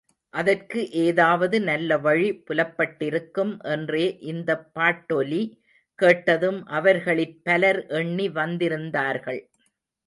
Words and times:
அதற்கு 0.33 0.79
ஏதாவது 1.01 1.61
நல்ல 1.61 1.97
வழி 1.97 2.29
புலப்பட்டிருக்கும் 2.47 3.53
என்றே 3.67 4.03
இந்தப் 4.25 4.67
பாட்டொலி 4.73 5.43
கேட்டதும் 5.99 6.59
அவர்களிற் 6.73 7.39
பலர் 7.43 7.81
எண்ணி 7.95 8.29
வந்திருந்தார்கள். 8.31 9.41